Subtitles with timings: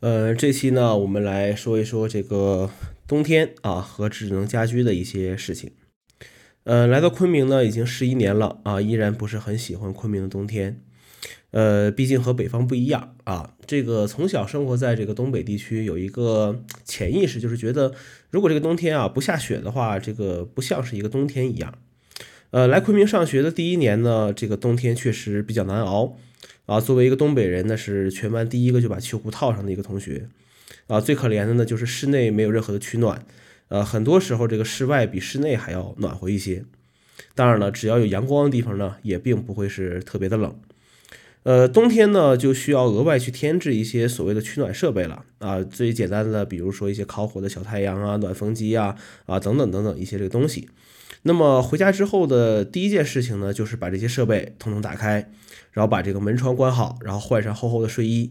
[0.00, 2.70] 呃，这期呢，我们来说一说这个
[3.08, 5.72] 冬天啊和智能家居的一些事情。
[6.64, 10.82] 呃，来到昆明呢，已经十一年了啊，依然不是很喜欢昆明的冬天。
[11.52, 13.54] 呃，毕竟和北方不一样啊。
[13.66, 17.94] 这个从小生活在这个东北地区，有一个潜意识，就是觉得
[18.30, 21.72] 如果这个冬天啊不下雪的话，这个不像是一个冬天一样。
[22.50, 26.16] 呃，来昆明上学的第一年呢，这个冬天确实比较难熬。
[26.66, 30.28] 啊，作为一个东北人，那是全班第一个就把秋裤套上的一个同学。
[30.88, 33.24] 啊，最可怜的呢就是室内没有任何的取暖。
[33.68, 36.64] 呃，很多时候这个室外比室内还要暖和一些。
[37.34, 40.54] 当然了，只要有阳光的地方呢，也并不会是特别的冷。
[41.42, 45.24] 呃，冬天呢就需要额外去添置一些所谓的取暖设备了。
[45.38, 50.68] 啊，最简单的，比如说一些烤火的小太阳啊、暖风机啊、啊等等等等一些这个东西。
[51.26, 55.28] 那么回家之后的第一件事情呢，就是把这些设备统统打开，
[55.72, 58.30] 然后把这个门窗关好，然后换上厚厚的睡衣。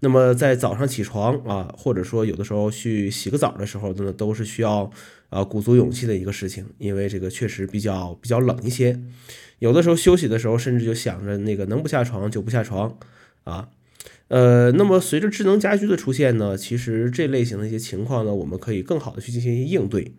[0.00, 4.90] 那么在早上起床啊，或者说有的时候去洗个澡的时候，呢都是需要
[5.30, 9.00] 啊鼓足勇气的一个事情，因为这个确实比较比较冷一些。
[9.60, 12.98] 有的时候休息的时候，甚至就想着那个能不下床就不下床
[13.44, 13.68] 啊。
[14.28, 20.12] 呃，那么随着智能家居的出现呢，其实这类型的一些情况呢，我们可以更好的去进行一些应对。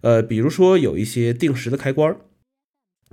[0.00, 2.16] 呃，比如说有一些定时的开关，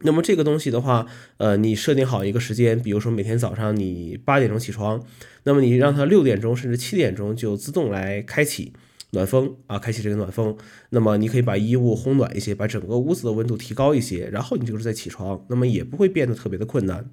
[0.02, 1.06] 那么这个东西的话，
[1.38, 5.04] 呃，你设定好一个时间，比如说每天早上你八点钟起床，
[5.44, 8.74] 那么你让它六点钟甚至七点钟就自动来开启
[9.12, 10.58] 暖风啊，开启这个暖风，
[10.90, 17.10] 那么你可以把衣物烘暖一些，把整个屋子的温度提高一些，然后你就是在起床，那么也不会变得特别的困难。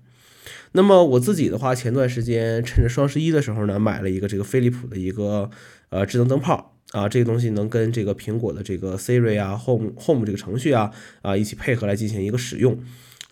[0.72, 5.50] 那么我自己的话，前段时间趁着双十一的时候呢，买了一个这个飞利浦的一个
[5.90, 6.69] 呃智能灯泡。
[6.92, 10.90] 啊，这个东西能跟这个苹果的这个 Siri 啊、Home Home 这个程序啊
[11.22, 12.78] 啊一起配合来进行一个使用。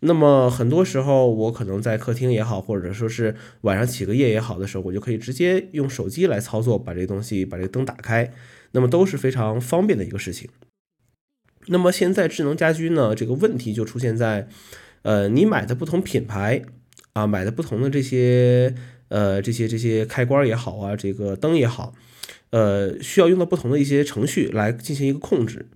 [0.00, 8.32] 那么很多时候，我可能在客厅也好，或者说是晚上起个夜也好的时候，我就可以直接用手机来操作，把这东西把这个灯打开，
[8.70, 10.48] 那么都是非常方便的一个事情。
[11.66, 14.46] 那么现在智能家居呢，这个问题就出现在，
[15.02, 16.62] 呃，你买的不同品牌
[17.14, 18.72] 啊，买的不同的这些
[19.08, 21.92] 呃这些这些开关也好啊，这个灯也好。
[22.50, 25.66] 呃，需要用到不同的一些程序来进行一个控制。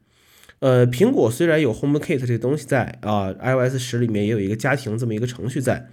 [0.60, 5.88] 呃，苹果虽然有 HomeKit 这个东西在啊，iOS 十里面也有一个家庭这么一个程序在，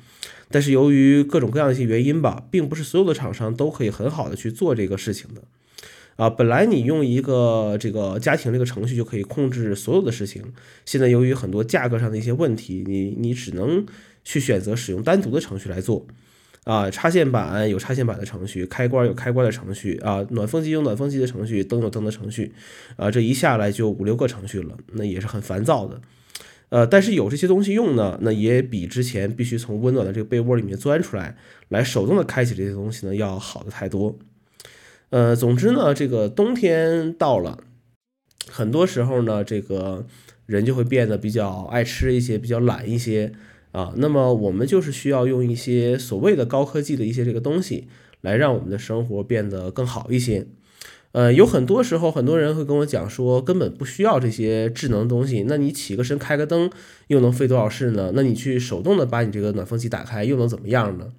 [0.51, 5.41] 但是由于各种各样的一些原因吧，并不是所有的厂商都可以很好的去做这个事情的。
[6.17, 10.43] 啊，本来你用一个这个家庭这个程序就可以控制所有的事情，
[10.85, 13.85] 现在由于很多价格上的一些问题，你你只能
[14.23, 16.05] 去选择使用单独的程序来做。
[16.65, 22.53] 啊，插线板有插线板的程序，开关有开关的程序啊，暖风机有暖风机的程序，灯有灯的程序，
[22.95, 25.99] 啊，这一下来就五六个程序了，那也是很烦躁的。
[26.69, 31.35] 呃，但是有这些东西用呢，那也比之前必须从温暖的这个被窝里面钻出来，
[31.69, 34.19] 来手动的开启这些东西呢，要好的太多。
[35.09, 37.63] 呃，总之呢，这个冬天到了，
[38.47, 40.05] 很多时候呢，这个
[40.45, 43.31] 人就会变得比较爱吃一些，比较懒一些。
[43.71, 47.87] 啊，那么我们就是需要用一些所谓的高科技的一些这个东西，
[48.21, 50.47] 来让我们的生活变得更好一些。
[51.11, 55.43] 呃，有很多时候，很多人会跟我讲说，根本不需要这些智能东西。
[55.47, 56.69] 那你起个身开个灯，
[57.07, 58.11] 又能费多少事呢？
[58.13, 61.11] 那你去手动的把你这个暖风机打开，又能怎么样呢？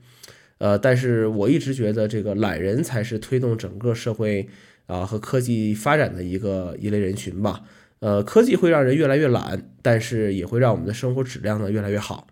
[0.58, 4.48] 呃，但是我一直觉得这个懒人才是推动整个社会
[4.86, 7.62] 啊和科技发展的一个一类人群吧。
[7.98, 12.28] 呃，科技会让人越来越懒，但是也会让我们的生活质量呢越来越好。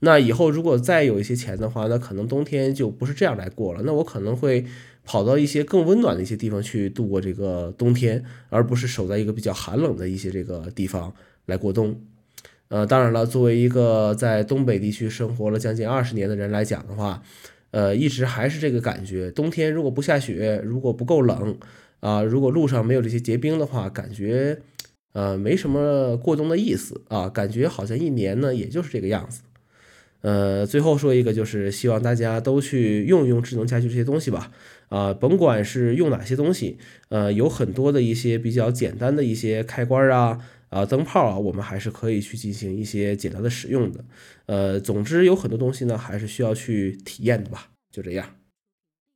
[0.00, 3.82] 那以后如果再有一些钱的话，那可能冬天就不是这样来过了。
[3.84, 4.64] 那我可能会
[5.04, 11.14] 跑到一些更温暖的一些地方去度过这个冬天，而不是守在一个比较寒冷的一些这个地方
[11.46, 11.98] 来过冬。
[12.68, 17.22] 呃，当然了，作为一个在东北地区生活了将近二十年的人来讲的话，
[17.70, 21.56] 呃，一直还是这个感觉：冬天如果不下雪，如果不够冷
[22.00, 24.58] 啊，如果路上没有这些结冰的话，感觉
[25.12, 29.42] 呃没什么过冬的意思啊，感觉好像一年呢也就是这个样子。
[30.24, 34.50] 呃，最后说一个，就是希望大家都去用一用智能家居这些东西吧。
[34.88, 36.78] 啊，甭管是用哪些东西，
[37.10, 40.38] 呃，有很多的一些比较简单的一些开关啊、
[40.70, 44.02] 啊灯泡啊，我们还是可以去进行一些简单的使用的。
[44.46, 47.68] 呃，总之有很多东西呢，还是需要去体验的吧。
[47.90, 48.26] 就这样。